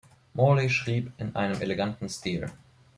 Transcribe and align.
Morley 0.33 0.67
schrieb 0.67 1.11
in 1.19 1.35
einem 1.35 1.61
eleganten 1.61 2.09
Stil. 2.09 2.49